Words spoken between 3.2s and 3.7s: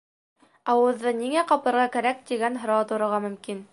мөмкин.